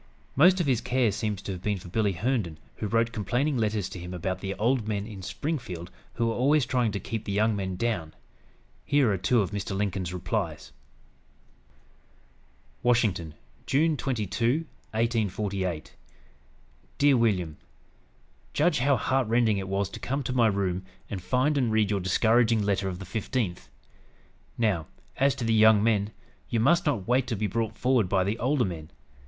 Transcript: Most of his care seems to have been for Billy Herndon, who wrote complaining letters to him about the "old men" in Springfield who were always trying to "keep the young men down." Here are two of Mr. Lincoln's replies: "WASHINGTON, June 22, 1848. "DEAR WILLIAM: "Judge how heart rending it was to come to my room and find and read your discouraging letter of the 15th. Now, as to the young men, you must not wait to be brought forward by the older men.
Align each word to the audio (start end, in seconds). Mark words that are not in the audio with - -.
Most 0.35 0.59
of 0.59 0.65
his 0.65 0.81
care 0.81 1.11
seems 1.11 1.43
to 1.43 1.51
have 1.51 1.61
been 1.61 1.77
for 1.77 1.87
Billy 1.87 2.13
Herndon, 2.13 2.57
who 2.77 2.87
wrote 2.87 3.11
complaining 3.11 3.55
letters 3.59 3.87
to 3.89 3.99
him 3.99 4.15
about 4.15 4.39
the 4.39 4.55
"old 4.55 4.87
men" 4.87 5.05
in 5.05 5.21
Springfield 5.21 5.91
who 6.13 6.25
were 6.25 6.33
always 6.33 6.65
trying 6.65 6.91
to 6.93 6.99
"keep 6.99 7.23
the 7.25 7.31
young 7.31 7.55
men 7.55 7.75
down." 7.75 8.15
Here 8.83 9.11
are 9.13 9.17
two 9.19 9.41
of 9.41 9.51
Mr. 9.51 9.77
Lincoln's 9.77 10.11
replies: 10.11 10.71
"WASHINGTON, 12.81 13.35
June 13.67 13.95
22, 13.95 14.65
1848. 14.89 15.95
"DEAR 16.97 17.15
WILLIAM: 17.15 17.57
"Judge 18.53 18.79
how 18.79 18.97
heart 18.97 19.27
rending 19.27 19.59
it 19.59 19.67
was 19.67 19.87
to 19.91 19.99
come 19.99 20.23
to 20.23 20.33
my 20.33 20.47
room 20.47 20.83
and 21.11 21.21
find 21.21 21.59
and 21.59 21.71
read 21.71 21.91
your 21.91 21.99
discouraging 21.99 22.63
letter 22.63 22.89
of 22.89 22.97
the 22.97 23.05
15th. 23.05 23.67
Now, 24.57 24.87
as 25.17 25.35
to 25.35 25.43
the 25.45 25.53
young 25.53 25.83
men, 25.83 26.09
you 26.49 26.59
must 26.59 26.87
not 26.87 27.07
wait 27.07 27.27
to 27.27 27.35
be 27.35 27.45
brought 27.45 27.77
forward 27.77 28.09
by 28.09 28.23
the 28.23 28.39
older 28.39 28.65
men. 28.65 28.89